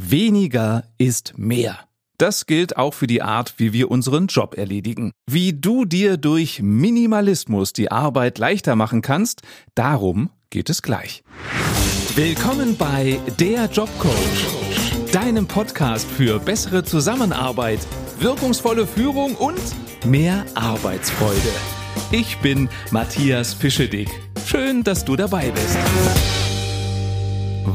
[0.00, 1.76] Weniger ist mehr.
[2.18, 5.10] Das gilt auch für die Art, wie wir unseren Job erledigen.
[5.28, 9.42] Wie du dir durch Minimalismus die Arbeit leichter machen kannst,
[9.74, 11.24] darum geht es gleich.
[12.14, 17.80] Willkommen bei Der Jobcoach, deinem Podcast für bessere Zusammenarbeit,
[18.20, 19.60] wirkungsvolle Führung und
[20.06, 21.52] mehr Arbeitsfreude.
[22.12, 24.08] Ich bin Matthias Fischedick.
[24.46, 25.76] Schön, dass du dabei bist.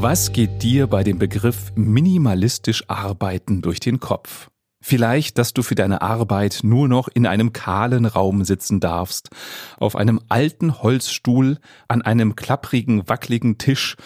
[0.00, 4.50] Was geht dir bei dem Begriff minimalistisch arbeiten durch den Kopf?
[4.82, 9.30] Vielleicht, dass du für deine Arbeit nur noch in einem kahlen Raum sitzen darfst,
[9.78, 13.96] auf einem alten Holzstuhl, an einem klapprigen, wackeligen Tisch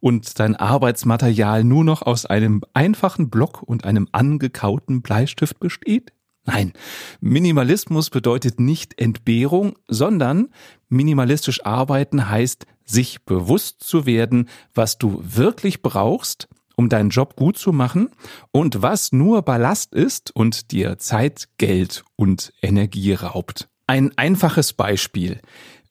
[0.00, 6.12] und dein Arbeitsmaterial nur noch aus einem einfachen Block und einem angekauten Bleistift besteht?
[6.44, 6.72] Nein,
[7.20, 10.48] Minimalismus bedeutet nicht Entbehrung, sondern
[10.88, 17.58] minimalistisch arbeiten heißt, sich bewusst zu werden, was du wirklich brauchst, um deinen Job gut
[17.58, 18.10] zu machen
[18.50, 23.68] und was nur Ballast ist und dir Zeit, Geld und Energie raubt.
[23.86, 25.40] Ein einfaches Beispiel.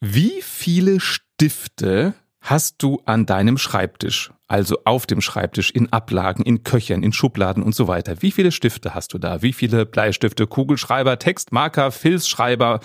[0.02, 6.64] Wie viele Stifte hast du an deinem Schreibtisch, also auf dem Schreibtisch, in Ablagen, in
[6.64, 8.22] Köchern, in Schubladen und so weiter.
[8.22, 9.42] Wie viele Stifte hast du da?
[9.42, 12.82] Wie viele Bleistifte, Kugelschreiber, Textmarker, Filzschreiber,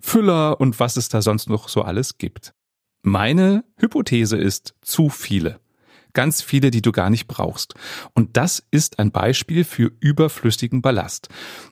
[0.00, 2.54] Füller und was es da sonst noch so alles gibt?
[3.02, 5.60] Meine Hypothese ist zu viele
[6.12, 7.74] ganz viele, die du gar nicht brauchst.
[8.14, 11.28] Und das ist ein Beispiel für überflüssigen Ballast.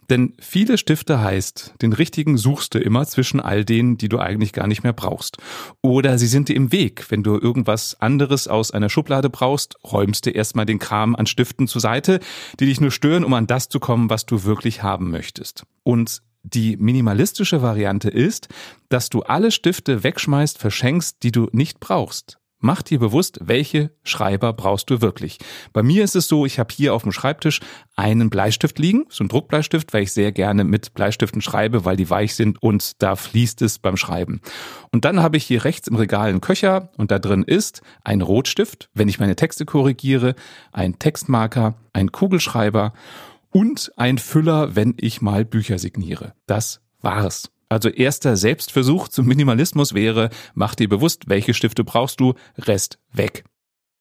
[0.09, 4.53] Denn viele Stifte heißt, den richtigen suchst du immer zwischen all denen, die du eigentlich
[4.53, 5.39] gar nicht mehr brauchst.
[5.83, 7.11] Oder sie sind dir im Weg.
[7.11, 11.69] Wenn du irgendwas anderes aus einer Schublade brauchst, räumst du erstmal den Kram an Stiften
[11.69, 12.21] zur Seite,
[12.59, 15.65] die dich nur stören, um an das zu kommen, was du wirklich haben möchtest.
[15.83, 18.49] Und die minimalistische Variante ist,
[18.89, 22.40] dass du alle Stifte wegschmeißt, verschenkst, die du nicht brauchst.
[22.63, 25.39] Mach dir bewusst, welche Schreiber brauchst du wirklich.
[25.73, 27.61] Bei mir ist es so, ich habe hier auf dem Schreibtisch
[27.97, 32.11] einen Bleistift liegen, so ein Druckbleistift, weil ich sehr gerne mit Bleistiften schreibe, weil die
[32.11, 34.43] weich sind und da fließt es beim Schreiben.
[34.93, 38.21] Und dann habe ich hier rechts im Regal einen Köcher und da drin ist ein
[38.21, 40.35] Rotstift, wenn ich meine Texte korrigiere,
[40.71, 42.93] ein Textmarker, ein Kugelschreiber
[43.51, 46.35] und ein Füller, wenn ich mal Bücher signiere.
[46.47, 47.51] Das war's.
[47.71, 53.45] Also erster Selbstversuch zum Minimalismus wäre, mach dir bewusst, welche Stifte brauchst du, Rest weg.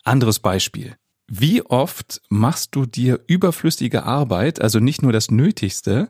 [0.03, 0.95] Anderes Beispiel.
[1.31, 6.09] Wie oft machst du dir überflüssige Arbeit, also nicht nur das Nötigste,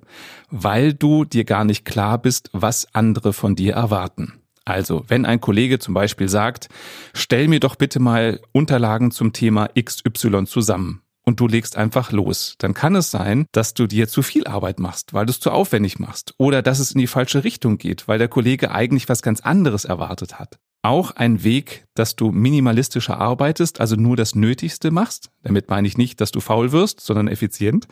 [0.50, 4.42] weil du dir gar nicht klar bist, was andere von dir erwarten?
[4.64, 6.70] Also, wenn ein Kollege zum Beispiel sagt,
[7.14, 12.56] stell mir doch bitte mal Unterlagen zum Thema XY zusammen und du legst einfach los.
[12.58, 15.52] Dann kann es sein, dass du dir zu viel Arbeit machst, weil du es zu
[15.52, 16.34] aufwendig machst.
[16.40, 19.86] Oder dass es in die falsche Richtung geht, weil der Kollege eigentlich was ganz anderes
[19.86, 20.58] erwartet hat.
[20.82, 25.30] Auch ein Weg, dass du minimalistischer arbeitest, also nur das Nötigste machst.
[25.44, 27.88] Damit meine ich nicht, dass du faul wirst, sondern effizient.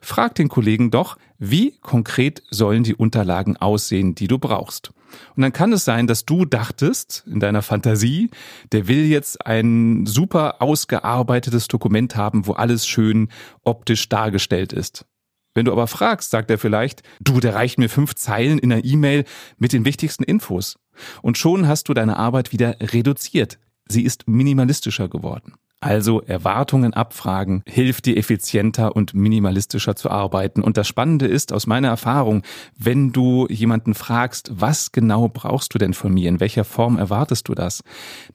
[0.00, 4.92] Frag den Kollegen doch, wie konkret sollen die Unterlagen aussehen, die du brauchst.
[5.34, 8.30] Und dann kann es sein, dass du dachtest in deiner Fantasie,
[8.72, 13.28] der will jetzt ein super ausgearbeitetes Dokument haben, wo alles schön
[13.62, 15.06] optisch dargestellt ist.
[15.54, 18.84] Wenn du aber fragst, sagt er vielleicht, du, der reicht mir fünf Zeilen in einer
[18.84, 19.24] E-Mail
[19.56, 20.78] mit den wichtigsten Infos.
[21.22, 23.58] Und schon hast du deine Arbeit wieder reduziert.
[23.88, 25.54] Sie ist minimalistischer geworden.
[25.80, 30.62] Also Erwartungen abfragen hilft dir effizienter und minimalistischer zu arbeiten.
[30.62, 32.42] Und das Spannende ist aus meiner Erfahrung,
[32.78, 37.48] wenn du jemanden fragst, was genau brauchst du denn von mir, in welcher Form erwartest
[37.48, 37.82] du das,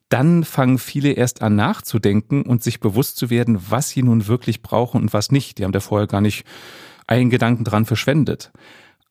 [0.09, 4.61] dann fangen viele erst an nachzudenken und sich bewusst zu werden, was sie nun wirklich
[4.61, 5.57] brauchen und was nicht.
[5.57, 6.45] Die haben da vorher gar nicht
[7.07, 8.51] einen Gedanken dran verschwendet.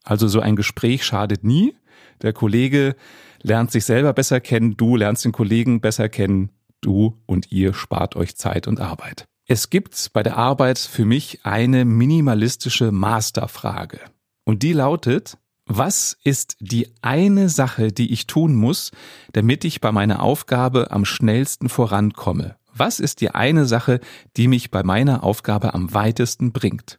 [0.05, 1.75] Also so ein Gespräch schadet nie.
[2.23, 2.95] Der Kollege
[3.43, 8.17] lernt sich selber besser kennen, du lernst den Kollegen besser kennen Du und ihr spart
[8.17, 9.27] euch Zeit und Arbeit.
[9.47, 14.01] Es gibt bei der Arbeit für mich eine minimalistische Masterfrage.
[14.45, 18.91] Und die lautet, was ist die eine Sache, die ich tun muss,
[19.33, 22.57] damit ich bei meiner Aufgabe am schnellsten vorankomme?
[22.75, 24.01] Was ist die eine Sache,
[24.37, 26.99] die mich bei meiner Aufgabe am weitesten bringt?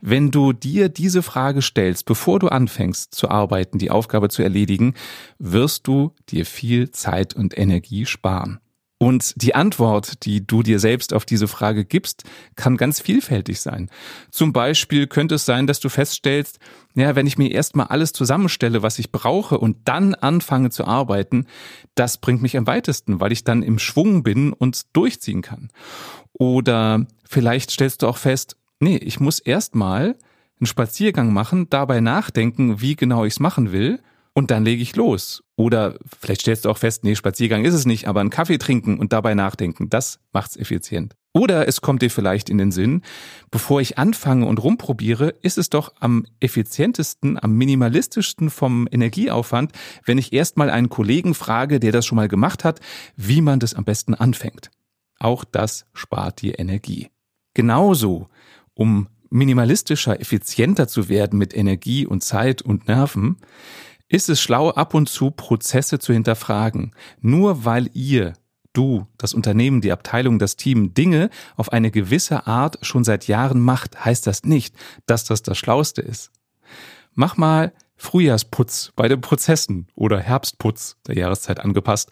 [0.00, 4.94] Wenn du dir diese Frage stellst, bevor du anfängst zu arbeiten, die Aufgabe zu erledigen,
[5.38, 8.60] wirst du dir viel Zeit und Energie sparen.
[9.00, 12.24] Und die Antwort, die du dir selbst auf diese Frage gibst,
[12.56, 13.90] kann ganz vielfältig sein.
[14.32, 16.58] Zum Beispiel könnte es sein, dass du feststellst,
[16.96, 21.46] ja, wenn ich mir erstmal alles zusammenstelle, was ich brauche und dann anfange zu arbeiten,
[21.94, 25.70] das bringt mich am weitesten, weil ich dann im Schwung bin und durchziehen kann.
[26.32, 30.16] Oder vielleicht stellst du auch fest, nee, ich muss erstmal
[30.58, 34.00] einen Spaziergang machen, dabei nachdenken, wie genau ich es machen will
[34.38, 35.42] und dann lege ich los.
[35.56, 39.00] Oder vielleicht stellst du auch fest, nee, Spaziergang ist es nicht, aber einen Kaffee trinken
[39.00, 41.16] und dabei nachdenken, das macht's effizient.
[41.32, 43.02] Oder es kommt dir vielleicht in den Sinn,
[43.50, 49.72] bevor ich anfange und rumprobiere, ist es doch am effizientesten, am minimalistischsten vom Energieaufwand,
[50.04, 52.78] wenn ich erstmal einen Kollegen frage, der das schon mal gemacht hat,
[53.16, 54.70] wie man das am besten anfängt.
[55.18, 57.08] Auch das spart dir Energie.
[57.54, 58.28] Genauso,
[58.74, 63.38] um minimalistischer, effizienter zu werden mit Energie und Zeit und Nerven,
[64.08, 66.92] ist es schlau, ab und zu Prozesse zu hinterfragen.
[67.20, 68.34] Nur weil ihr
[68.72, 73.60] du, das Unternehmen, die Abteilung, das Team Dinge auf eine gewisse Art schon seit Jahren
[73.60, 74.74] macht, heißt das nicht,
[75.06, 76.30] dass das das Schlauste ist.
[77.14, 82.10] Mach mal Frühjahrsputz bei den Prozessen oder Herbstputz der Jahreszeit angepasst.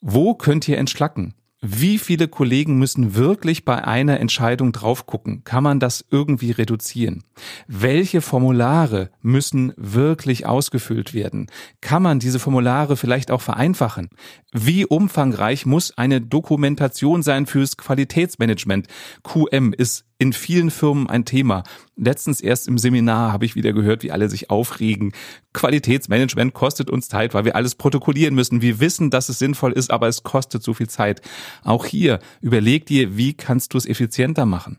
[0.00, 1.34] Wo könnt ihr entschlacken?
[1.62, 5.42] Wie viele Kollegen müssen wirklich bei einer Entscheidung drauf gucken?
[5.44, 7.24] Kann man das irgendwie reduzieren?
[7.66, 11.48] Welche Formulare müssen wirklich ausgefüllt werden?
[11.80, 14.08] Kann man diese Formulare vielleicht auch vereinfachen?
[14.52, 18.86] Wie umfangreich muss eine Dokumentation sein fürs Qualitätsmanagement?
[19.24, 21.64] QM ist in vielen Firmen ein Thema.
[21.96, 25.12] Letztens erst im Seminar habe ich wieder gehört, wie alle sich aufregen.
[25.52, 28.62] Qualitätsmanagement kostet uns Zeit, weil wir alles protokollieren müssen.
[28.62, 31.20] Wir wissen, dass es sinnvoll ist, aber es kostet so viel Zeit.
[31.64, 34.78] Auch hier überleg dir, wie kannst du es effizienter machen?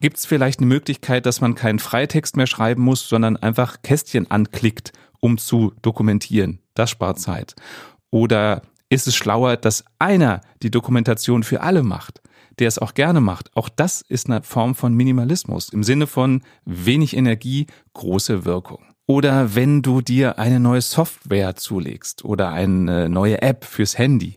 [0.00, 4.30] Gibt es vielleicht eine Möglichkeit, dass man keinen Freitext mehr schreiben muss, sondern einfach Kästchen
[4.30, 6.60] anklickt, um zu dokumentieren?
[6.74, 7.56] Das spart Zeit.
[8.10, 12.22] Oder ist es schlauer, dass einer die Dokumentation für alle macht?
[12.58, 13.54] der es auch gerne macht.
[13.56, 18.84] Auch das ist eine Form von Minimalismus im Sinne von wenig Energie, große Wirkung.
[19.06, 24.36] Oder wenn du dir eine neue Software zulegst oder eine neue App fürs Handy.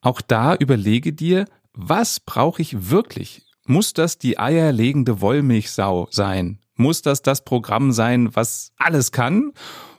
[0.00, 3.46] Auch da überlege dir, was brauche ich wirklich?
[3.72, 6.58] Muss das die eierlegende Wollmilchsau sein?
[6.76, 9.52] Muss das das Programm sein, was alles kann?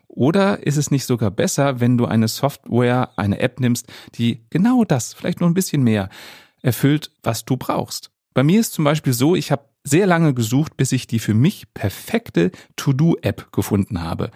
[0.08, 4.84] Oder ist es nicht sogar besser, wenn du eine Software, eine App nimmst, die genau
[4.84, 6.10] das, vielleicht nur ein bisschen mehr,
[6.62, 8.12] erfüllt, was du brauchst.
[8.36, 11.34] Bei mir ist zum Beispiel so, ich habe sehr lange gesucht, bis ich die für
[11.34, 14.30] mich perfekte To-Do-App gefunden habe.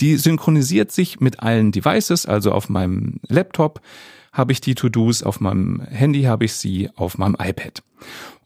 [0.00, 3.80] Die synchronisiert sich mit allen Devices, also auf meinem Laptop
[4.34, 7.82] habe ich die To-Dos, auf meinem Handy habe ich sie, auf meinem iPad.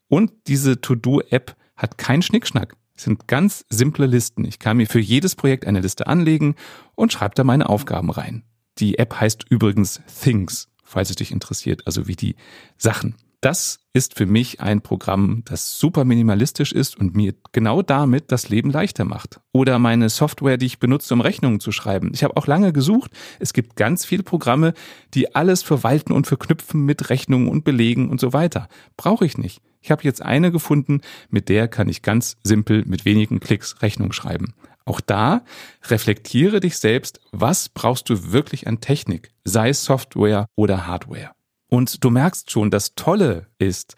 [0.08, 2.76] Und diese To-Do-App hat keinen Schnickschnack.
[2.96, 4.44] Es sind ganz simple Listen.
[4.44, 6.54] Ich kann mir für jedes Projekt eine Liste anlegen
[6.94, 8.44] und schreibe da meine Aufgaben rein.
[8.78, 12.36] Die App heißt übrigens Things, falls es dich interessiert, also wie die
[12.78, 18.32] Sachen das ist für mich ein Programm, das super minimalistisch ist und mir genau damit
[18.32, 19.40] das Leben leichter macht.
[19.52, 22.10] Oder meine Software, die ich benutze, um Rechnungen zu schreiben.
[22.12, 23.10] Ich habe auch lange gesucht.
[23.38, 24.74] Es gibt ganz viele Programme,
[25.14, 28.68] die alles verwalten und verknüpfen mit Rechnungen und Belegen und so weiter.
[28.96, 29.60] Brauche ich nicht.
[29.80, 31.00] Ich habe jetzt eine gefunden,
[31.30, 34.54] mit der kann ich ganz simpel mit wenigen Klicks Rechnung schreiben.
[34.84, 35.44] Auch da
[35.88, 41.35] reflektiere dich selbst, was brauchst du wirklich an Technik, sei es Software oder Hardware.
[41.68, 43.96] Und du merkst schon, das Tolle ist,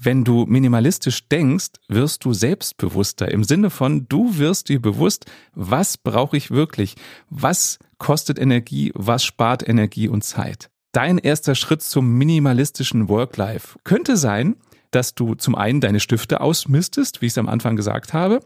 [0.00, 5.96] wenn du minimalistisch denkst, wirst du selbstbewusster im Sinne von, du wirst dir bewusst, was
[5.96, 6.94] brauche ich wirklich,
[7.30, 10.70] was kostet Energie, was spart Energie und Zeit.
[10.92, 14.56] Dein erster Schritt zum minimalistischen Work-Life könnte sein,
[14.90, 18.40] dass du zum einen deine Stifte ausmistest, wie ich es am Anfang gesagt habe,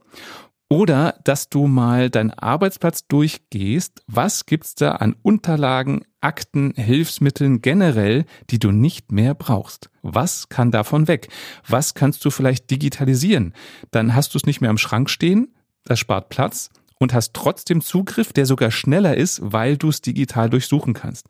[0.69, 4.03] oder dass du mal deinen Arbeitsplatz durchgehst.
[4.06, 9.90] Was gibt's da an Unterlagen, Akten, Hilfsmitteln generell, die du nicht mehr brauchst?
[10.02, 11.28] Was kann davon weg?
[11.69, 13.54] Was kannst du vielleicht digitalisieren?
[13.90, 15.55] Dann hast du es nicht mehr am Schrank stehen.
[15.84, 20.48] Das spart Platz und hast trotzdem Zugriff, der sogar schneller ist, weil du es digital
[20.48, 21.26] durchsuchen kannst.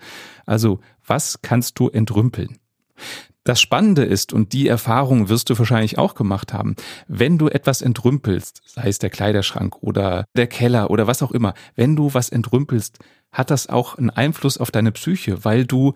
[0.46, 2.58] Also, was kannst du entrümpeln?
[3.44, 6.76] Das Spannende ist, und die Erfahrung wirst du wahrscheinlich auch gemacht haben,
[7.08, 11.54] wenn du etwas entrümpelst, sei es der Kleiderschrank oder der Keller oder was auch immer,
[11.74, 12.98] wenn du was entrümpelst,
[13.32, 15.94] hat das auch einen Einfluss auf deine Psyche, weil du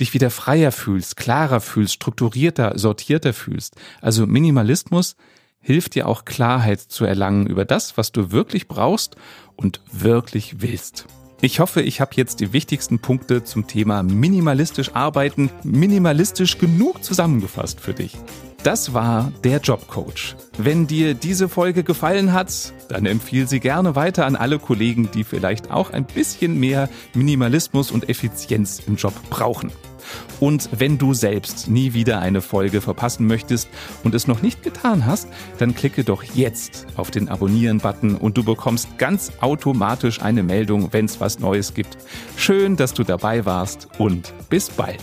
[0.00, 3.76] dich wieder freier fühlst, klarer fühlst, strukturierter, sortierter fühlst.
[4.00, 5.16] Also Minimalismus
[5.60, 9.16] hilft dir auch Klarheit zu erlangen über das, was du wirklich brauchst
[9.56, 11.04] und wirklich willst.
[11.42, 17.80] Ich hoffe, ich habe jetzt die wichtigsten Punkte zum Thema minimalistisch arbeiten, minimalistisch genug zusammengefasst
[17.80, 18.18] für dich.
[18.62, 20.36] Das war der Jobcoach.
[20.58, 25.24] Wenn dir diese Folge gefallen hat, dann empfiehl sie gerne weiter an alle Kollegen, die
[25.24, 29.72] vielleicht auch ein bisschen mehr Minimalismus und Effizienz im Job brauchen.
[30.40, 33.68] Und wenn du selbst nie wieder eine Folge verpassen möchtest
[34.04, 38.44] und es noch nicht getan hast, dann klicke doch jetzt auf den Abonnieren-Button und du
[38.44, 41.96] bekommst ganz automatisch eine Meldung, wenn es was Neues gibt.
[42.36, 45.00] Schön, dass du dabei warst und bis bald.